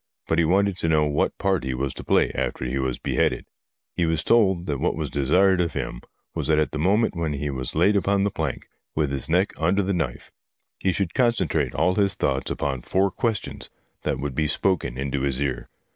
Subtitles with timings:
[0.27, 3.45] But he wanted to know what part he was to play after he was beheaded.
[3.95, 6.01] He was told that what was desired of him
[6.33, 9.53] was that at the moment when he was laid upon the plank with his neck
[9.59, 10.31] under the knife,
[10.79, 13.69] he should concentrate all his thoughts upon four questions
[14.01, 15.69] that would be spoken into his ear.